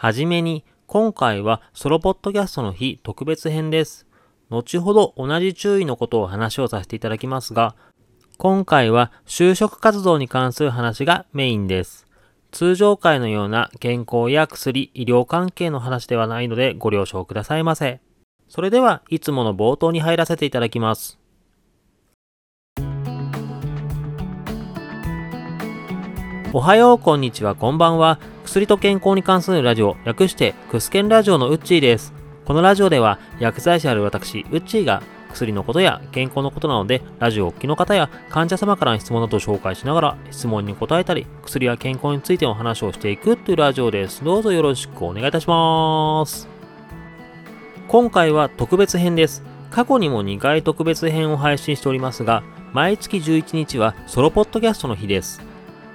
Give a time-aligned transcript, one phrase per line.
[0.00, 4.06] はじめに、今回はソロポッドキャストの日特別編です。
[4.48, 7.74] 後ほど同じ注意のことを話をさせていただきますが、
[8.36, 12.06] 今回は就職活動に関する話がメインです。
[12.52, 18.00] 通常回のような健康や薬、医療関係の話ではないのでご了承くださいませ。
[18.48, 21.18] それでは、いつもの冒頭に入らせていただきます。
[26.52, 28.20] おはよう、こんにちは、こんばんは。
[28.48, 32.14] 薬と健康に関するラジオ、略してクスケンラジオのウッチーです。
[32.46, 44.24] このラジオでは、薬剤師ある私、ウッチーが薬のことや健康のことなので、ラジオをお聞きの方や患者様からの質問などを紹介しながら、質問に答えたり、薬や健康についての話をしていくというラジオです。
[44.24, 46.48] どうぞよろしくお願いいたします。
[47.86, 49.44] 今回は特別編です。
[49.70, 52.42] 過去にも2回特別編を配信しておりますが、
[52.72, 55.46] 毎月11日はソロポッドキャストの日です。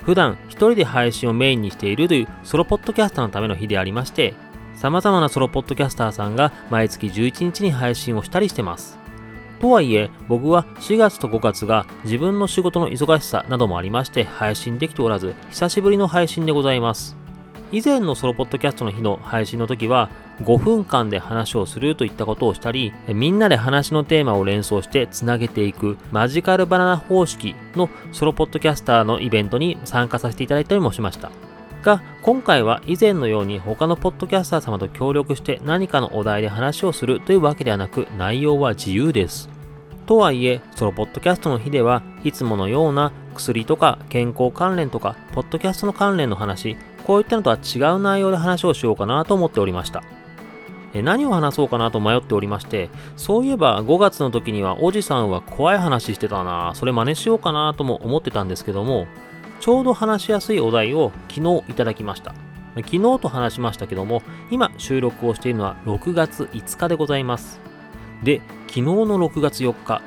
[0.06, 4.34] 普段一人で配信をメインにしているというソロポッドキャスターのための日でありまして、
[4.76, 9.00] 様々なソロポッドキャスターさんが毎月11日に配信をしたりしてます。
[9.62, 17.23] とはいえ、僕は4月と5月が自分の仕事の忙しさなどもありまして配信できておらず、久しぶりの配信でございます。
[17.74, 20.12] 以前のソロポッドキャストの日の配信の時は、
[20.44, 31.32] 5分間で話をするといったことをしたり、みんなで話のテーマを連想してつなげていくマジカルバナナ方式のソロポッドキャスターのイベントに参加させていただいたりもしました。
[31.82, 39.53] が、今回は以前のように他のポッドキャスター様と協力して何かのお題で話をするというわけではなく、内容は自由です。
[40.04, 50.04] とはいえ、ソロポッドキャストの日ではいつものような薬とか健康関連とか、ポッドキャストの関連の話、こういったのとは違う内容で話をしようかなと思っておりました。
[51.02, 59.08] 何を話そうかなと迷っておりまして、そういえば5月の時にはおじさんは怖い話してたなそれ真似しようかなとも思ってたんですけども、
[59.60, 62.36] ちょうど話しやすいお題を昨日いただきました。
[62.76, 67.73] 昨日と話しましたけども、今収録をしているのは6月5日でございます。
[68.24, 70.02] で、昨日の6月4日、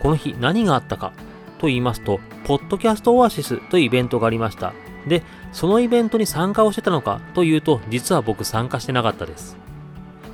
[0.00, 1.12] この日何があったか
[1.58, 4.72] と言いますと、ポッドキャストオアシスというイベントがありました。
[5.06, 9.56] で、そのイベントに参加をしてたのかというと、実は僕参加してなかったです。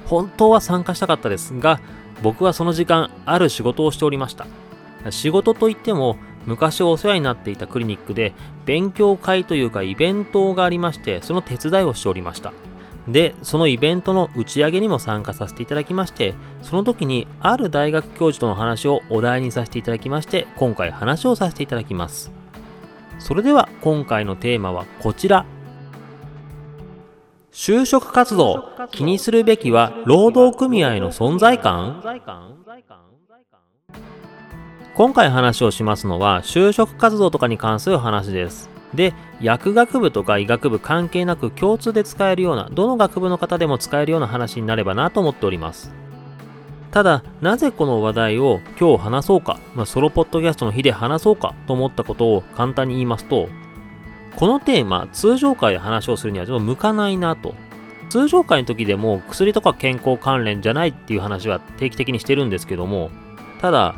[0.06, 1.80] 本当は参加したかったですが、
[2.22, 4.46] 僕はその時間、ある仕事をしておりました。
[5.10, 8.32] 仕事といっても、昔お世話になっていたクリニックで、
[8.64, 12.52] 勉強会というかイベントがありまして、その手伝いをしておりました。
[13.08, 22.30] で、そのイベントの打ち上げにも参加させていただきまして、その時にある大学教授との話をお題にさせていただきまして、今回話をさせていただきます。
[23.18, 25.46] それでは今回のテーマはこちら。
[27.50, 32.02] 就職活動、気にするべきは労働組合の存在感？
[34.94, 38.68] 今回話をしますのは就職活動とかに関する話です。
[38.94, 45.92] で、薬学部とか医学部関係なく共通で使えるような、どの学部の方でも使えるような話になればなと思っております。
[46.90, 53.48] ただ、なぜこの話題を今日話そうか、まあ、ソロポッドキャストの日で話そうかと思ったことを簡単に言いますと、
[54.36, 57.54] このテーマ、通常会で話をするにはちょっと向かないなと。
[58.08, 63.10] 通常会の時でも薬とか健康関連じゃないっていう話は定期的にしてるんですけども、
[63.60, 63.94] ただ、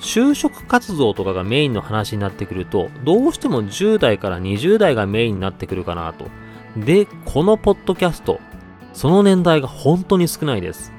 [0.00, 6.26] 就職活動とかがメインの話になってくると、どうしても10代から20代がメインになってくるかなと。
[6.76, 8.40] で、このポッドキャスト、
[8.92, 10.92] その年代が本当に少ないです。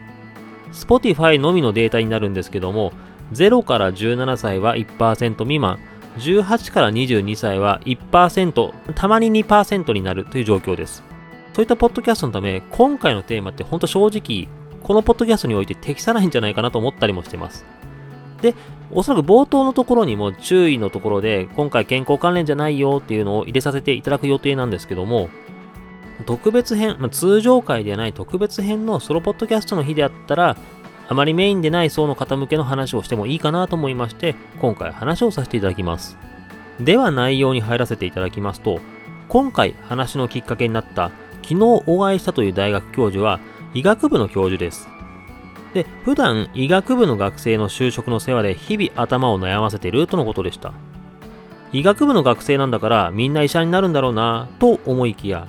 [0.72, 2.94] Spotify のみのデータになるんですけども、
[3.34, 5.80] 0から17歳は1%未満、
[6.18, 11.04] 18から22歳は1%、たまに2%になるという状況です。
[11.54, 14.48] そういったポッドキャストのため、今回のテーマって本当正直、
[14.84, 17.66] このポッドキャストにおいて適さないんじゃないかなと思ったりもしてます。
[18.42, 18.56] で、
[18.92, 25.30] おそらく冒頭のところにも注意のところで、今回健康関連じゃないよっていうのを入れさせていただく予定なんですけども、
[26.26, 30.58] 特別編、まあ、通常回ではない特別編のソロポッドキャストの日であったら、
[31.08, 36.18] あまりメインでない層の方向けの話をしてもいいかなと思いまして、今回話をさせていただきます。
[36.80, 38.80] では内容に入らせていただきますと、
[39.28, 41.12] 今回話のきっかけになった
[41.42, 43.40] 昨日お会いしたという大学教授は
[43.74, 44.88] 医学部の教授です。
[45.74, 50.74] で、普段医学部の学生の就職の世話で日々頭を悩ませてるとのことでした。
[51.72, 55.48] 医学部の学生なんだからみんな医者になるんだろうなと思いきや、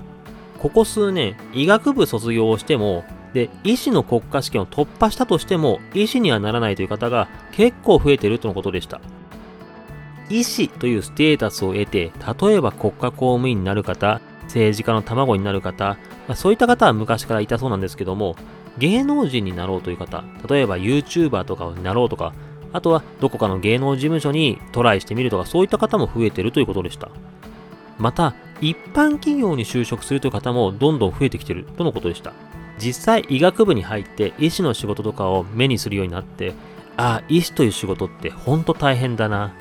[0.58, 3.04] ここ数年、医学部卒業をしても、
[3.34, 9.00] で、医師の国家試験を突破したとしても、医師にはならないという方が結構増えてるとのことでした。
[10.30, 15.96] 医師というステータスを得て、例えば国家公務員になる方、政治家の卵になる方、
[16.28, 18.36] まあ、そういった方は昔からいたそうなんですけども、
[18.78, 22.32] 芸能人になろうという方、例えば YouTuber とかになろうとか、
[22.72, 27.10] あとはどこかの芸能事務所にトライしてみるとか、そういった方も増えてるということでした。
[27.98, 32.32] また、一般企業に就職するという方もどんどん増えてきてるとのことでした。
[32.78, 36.54] 実際医学部に入って医師の仕事とかを目にするようになって、
[36.96, 39.52] ああ、医師という仕事ってほんと大変だな。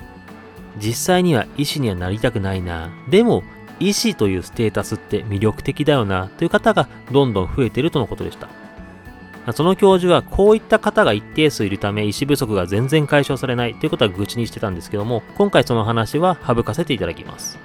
[0.78, 2.90] 実際には医師にはなりたくないな。
[3.10, 3.42] でも、
[3.78, 8.48] 医師というステータスって魅力的だよなという方がどんどん増えてるとのことでした。
[9.50, 17.58] その教授はこういった方が一定数いるため医師不足が全然解消されないということは愚痴にしてたんですけども、今回その話は省かせていただきます。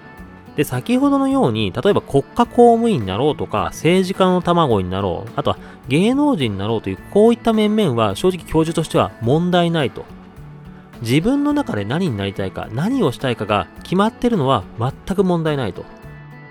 [0.55, 10.03] で、先ほどのように、例えば国家公務員になろうとか、政治家の卵になろう、あとは芸能人になろうという、こういった面々は正直教授としては問題ないと。
[11.01, 15.85] 自分の中で何になりたいか、何をしたいかが決まってるのは全く問題ないと。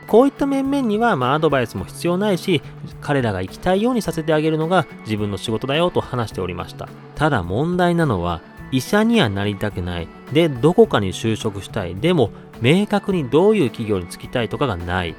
[0.07, 2.63] こういった面々には、まあ、アドバイスも必要ないし、
[3.01, 6.89] 彼らが行きたいようにさせてあげるのが自分の仕事だよと話しておりました。
[7.17, 8.41] ただ問題なのは、
[8.73, 10.09] 医者にはなりたくない。
[10.33, 11.95] で、どこかに就職したい。
[11.97, 12.31] でも、
[12.61, 15.15] 明確にどういう企業に就きたいとかがない。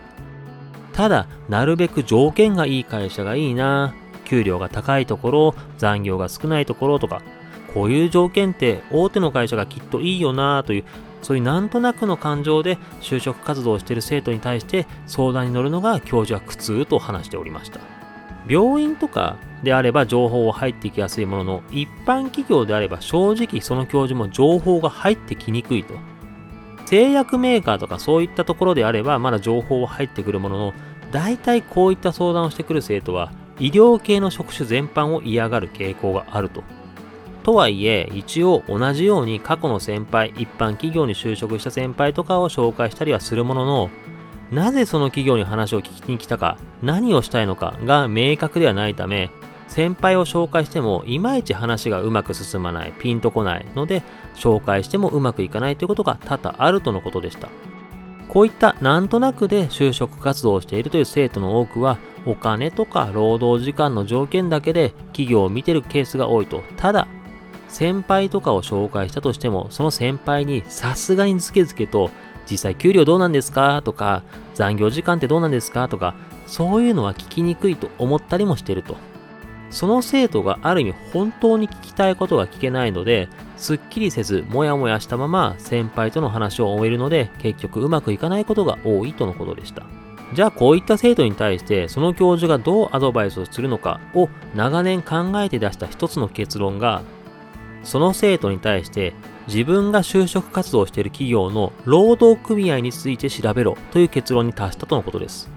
[0.94, 3.94] ただ、なるべく条件がいい会社がいいな。
[4.26, 7.22] 給料が高いところ、残業が少ないところとか、
[7.74, 10.84] こういう条件って大手の会社がきっといいよなという、
[11.28, 17.82] そういうなんとなくの感情で就職活動をしている生徒に対して相談に乗るのが教授は苦痛と話しておりました。
[18.48, 25.96] 病院とかであれば情報は入ってきやすいものの、一般企業であれば正直その教授も情報が入ってきにくいと。
[26.86, 30.74] 製薬メーカーとかそういったところであればまだ情報は入ってくるものの、
[31.12, 36.64] 大体こういった相談をしてくる生徒は医療系の職種全般を嫌がる傾向があると。
[37.48, 43.90] とはいえ、一応同じように過去の先輩、一般企業に就職した先輩とかを紹介したりはするものの、
[44.52, 49.32] なぜその企業に話を聞きに来たか、何をしたいのかが明確ではないため、
[49.70, 54.04] 先輩を紹介してもいまいち話がうまく進まない、ピンとこないので、
[54.36, 57.48] 紹介してもうまくいかないということが多々あるとのことでした。
[58.28, 66.62] こういったなんとなくで就職活動をしているという生徒の多くは、お金とか労働時間の条件だけで企業を見てるケースが多いと。
[66.76, 67.08] ただ、
[67.68, 72.10] 先輩とかを紹介したとしても、その先輩にさすがにズケズケと
[72.50, 73.82] 実際給料どうなんですか？
[73.84, 74.24] とか、
[74.56, 75.88] 残業時間ってどうなんですか？
[75.88, 76.16] とか、
[76.46, 78.96] そういうのは聞きにくいと思ったりもしてると。
[79.70, 83.28] その生徒がある意味本当に聞きたいことが聞けないので、
[83.58, 89.84] すっきりせず、もやもやしたまま先輩との話を終えるので、結局うまくいかないことが多いとのことでした。
[90.34, 97.02] じゃあこういった生徒に対してその教授がどうアドバイスをするのかを長年考えて出した一つの結論が
[97.88, 99.14] その生徒に対して
[99.48, 105.50] 自分が就職活動している企業の労働組合について調べろという結論に達したとのことです。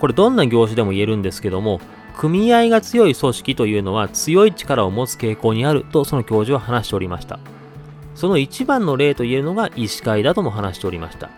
[0.00, 1.80] これどんな業種でも言えるんですけども、
[2.16, 7.38] 組合が強い組織というのは強い力を持つ傾向にあるとその教授は話しておりました。
[8.16, 11.30] その一番の例と言えるのが医師会だとも話しておりました。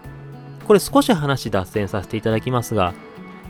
[0.67, 2.94] これ少し話脱線させていただきますが、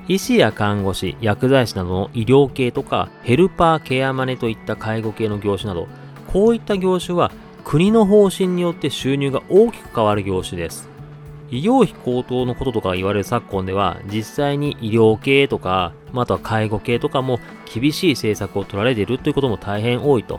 [0.08, 5.87] 医師や看護師、薬剤師などの医療系とか、ヘルパーケアマネといった介護系の業種など、
[6.32, 7.32] こういった業種は
[7.65, 10.88] 国の方針によって収入が大きく変わる業種です。
[11.50, 17.41] 医療費高騰のこととか言われる昨今では、実際に医療系とか、または介護系とかも
[17.73, 20.38] 厳しい政策を取られているということも大変多いと。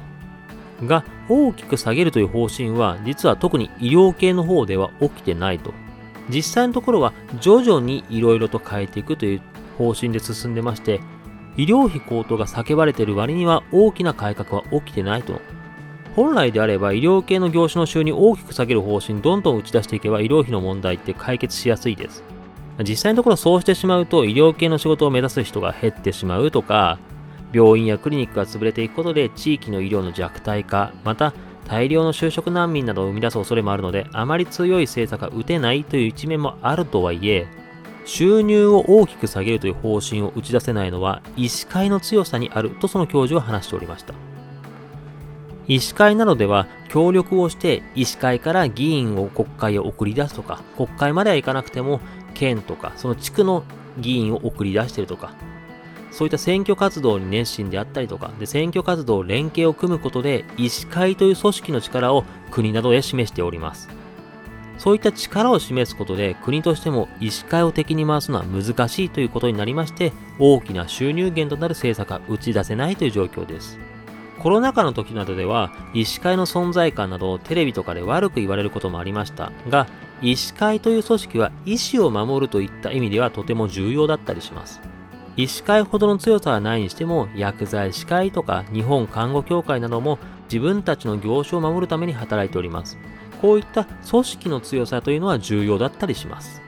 [0.83, 5.73] が、大きく下げるという方針は、実は特に医療系の方では起きてないと。
[6.29, 9.41] 実際のところは、徐々に色々と変えていくという
[9.77, 11.01] 方針で進んでまして、
[11.57, 15.41] 医療費高騰が叫ばれている割には大きな改革は起きてないと
[16.15, 22.23] 本来であれば医療系の業種の収入を大きく下げる方針どんどん打ち出していけば医療費の問題って解決しやすいです。
[22.83, 26.99] 実際のところそうしてしまうと医療系の仕事を目指す人が減ってしまうとか、
[27.53, 31.33] 病院やクリニックが潰れていくことで地域の医療の弱体化、また
[31.67, 37.47] 大量の就職難民などを生み出す恐れもあるので、あまり強い政策が打てないという一面もあるとはいえ、
[38.05, 44.30] 収入を大きく下げるという方針を打ち出せないのは医師会の強さにあるとその教授は話しておりました。
[45.71, 52.01] 医師会などでは協力をして医師会から議員を国会へ送り出すとか、国会までは行かなくても
[52.33, 53.63] 県とかその地区の
[53.97, 55.31] 議員を送り出してるとか、
[56.11, 63.87] そういった選挙活動に熱心であったりとか、で選挙活動連携を組むことで医師会という組織の力を国などへ示しております。
[64.77, 73.79] そういった力を示すことで国としても医師会を敵に回すのは難しいということになりまして、大きな収入源となる政策が打ち出せないという状況です。
[74.41, 79.85] コロナ禍の時などでは、医師会の存在感などをテレビとかで悪く言われることもありましたが、
[80.23, 84.81] 医師会という組織は医師を守るといった意味ではとても重要だったりします。
[85.37, 92.97] 医師会ほどの強さはないにしても、薬剤師会とか日本看護協会なども自分たちの業種を守るために働いております。
[93.43, 96.63] こういった組織の強さというのは重要だったりします。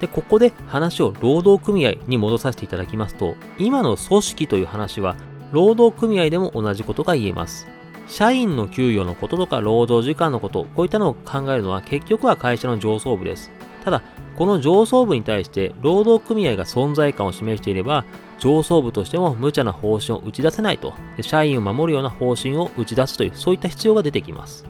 [0.00, 5.14] で、ここで話を労働組合に戻させていただきますと、今の組織という話は、
[5.52, 7.66] 労働組合でも同じことが言えます。
[8.06, 13.50] 社員の給与のこととか労働時間のこと、こういったのを考えるのは結局は会社の上層部です。
[13.84, 14.02] ただ、
[14.36, 18.04] この上層部に対して労働組合が存在感を示していれば、
[18.38, 24.64] 上層部としても無茶な方針を打ち出せないと、社員を守るような方針を打ち出すという、そういった必要が出てきます。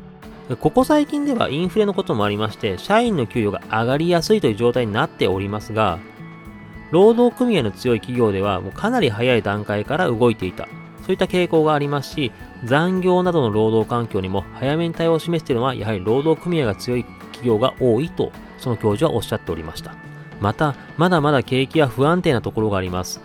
[0.61, 5.99] ここ最近ではインフレのこともありまして、社員の給与が上がりやすいという状態になっておりますが、
[6.90, 10.68] 労働組合の強い企業ではもうかなり早い段階から動いていた。
[11.02, 12.33] そういった傾向がありますし、
[12.64, 19.95] 残業などの労働環境にも早めに対応を示しているのは、やはり労働組合が強い企業が多いと、その教授はおっしゃっておりました。
[20.40, 23.21] また、まだまだ景気は不安定なところがあります。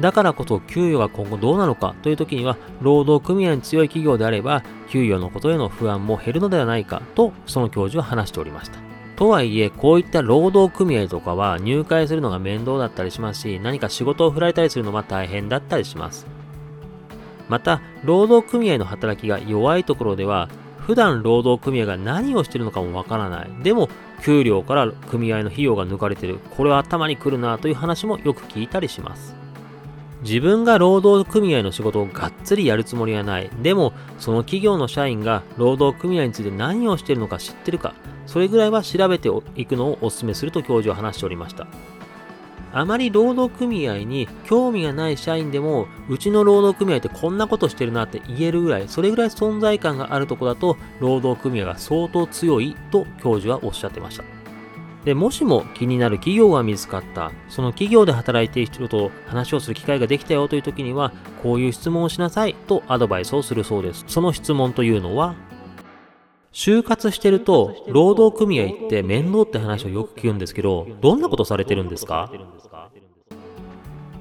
[0.00, 8.89] だからこそ給与が今後どうなのかという時には、労働組合に強い企業であれば、給与のことへの不安も減るのではないかと、その教授は話しておりました。
[9.20, 16.26] とはいえ、こういった労働組合とかは入会するのが面倒だったりしますし、何か仕事を振られたりするのは大変だったりします。
[17.46, 20.48] また、労働組合の働きが弱いところでは、
[20.78, 23.50] 普段労働組合が何をしてるのかもわからない。
[23.62, 23.90] でも、
[24.24, 26.38] 給料から組合の費用が抜かれてる。
[26.56, 29.36] これは頭にくるなという話もよく聞いたりします。
[30.22, 33.50] 自分が労働組合の仕事をがっつりやるつもりはない。
[33.60, 37.92] でも、その企業の社員が労働組合について何をしてるのか知ってるか、
[38.30, 41.66] それぐらいは調べていくのをお勧めすると教授は話しておりました。
[42.72, 54.22] あまり労働組合に興味がない社員でも、うちの労働組合ってこんなことしてるなって言えるぐらい、それぐらい存在感があるとこだと、労働組合が相当強いと教授はおっしゃってました。
[55.04, 64.04] で、もしも気になる企業が見つかった、その企業で働いている人と話をする機会ができたよという時には、こういう質問をしなさいとアドバイスをするそうです。
[64.06, 65.34] その質問というのは、
[66.52, 72.30] 就活してると、労働組合って面倒って話をよく聞くんですけど、どんなことされてるんですか？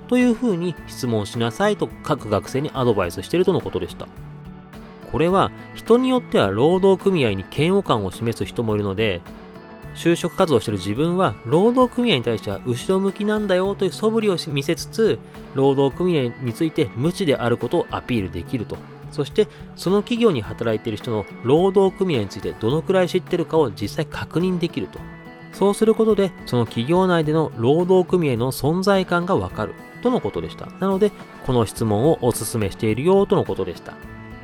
[0.08, 4.08] というふうに質問しなさいと各学生にアドバイスしているとのことでした。
[5.12, 9.22] これは人によっては労働組合に嫌悪感を示す人もいるので、
[9.96, 15.18] 就職活動してる自分は労働組合に対しては後ろ向きなんだよという素振りを見せつつ、
[15.56, 18.78] 労働組合について無知であることをアピールできると。
[19.12, 25.00] そして、その企業に働いている人の労働組合についてどのくらい知ってるかを実際確認できると。
[25.54, 30.68] そうすることで、その企業内での労働組合の存在感がわかるとのことでした。
[30.80, 31.12] なので、
[31.46, 33.94] この質問をお勧めしているよとのことでした。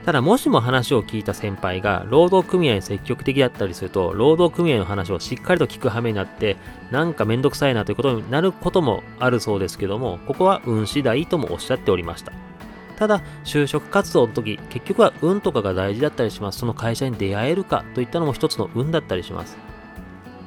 [0.05, 6.57] ただもしも話を聞いた先輩が労働組合に積極的だったりすると、労働組合の話をしっかりと聞く羽目になって、
[6.91, 12.33] なんかめんどくさいなということになることもあるそうですけども、ここは運次第ともおっしゃっておりました。
[12.97, 16.59] ただ、就職活動の時、結局は運とかが大事だったりします。
[16.59, 19.57] その会社に出会えるかといったのも一つの運だったりします。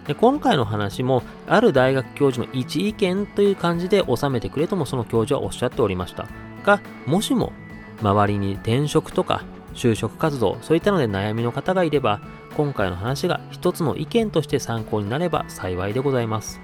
[0.06, 6.26] で今回の話も、ある大学教授の一意見という感じで収めてくれともその教授はおっしゃっておりました。
[6.64, 7.52] が、もしも
[8.00, 9.42] 周りに転職とか
[9.74, 12.20] 就職活動、そういったので悩みの方がいれば、
[12.56, 16.60] 今回の話が一つの意見として参考になれば幸いでございます。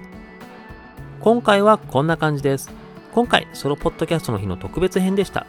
[1.19, 2.71] 今回はこんな感じです。
[3.13, 5.45] 今回、ソロポッドキャストの日の特別編でした。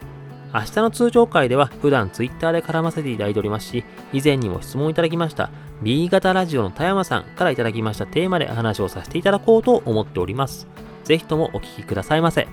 [0.57, 3.85] 明日の通常回では普段 Twitter で絡ませていただいておりますし、
[4.15, 5.51] 以前にも質問いただきました
[5.83, 10.67] B 型ラジオの田山さんからいただきましたテーマで話をさせていただこうと思っております。
[11.05, 12.49] ぜひともお聞きくださいませ。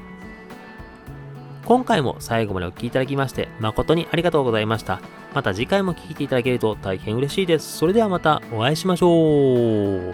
[1.63, 4.99] 今回も最後までお聴きいただきまして誠にありがとうございました。
[5.33, 7.77] また次回も聴いていただけると大変嬉しいです。
[7.77, 10.13] それではまたお会いしましょう。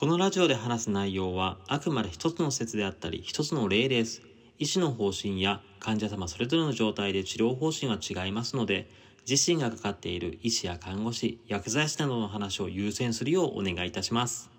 [0.00, 4.33] このラジオで話す内容はあくまで一つの説であったり一つの例です。
[4.58, 8.88] 医師の方針や患者様それぞれの状態で治療方針は違いますので、
[9.28, 14.53] 自身がかかっている医師や看護師、薬剤師などの話を優先するようお願いいたします。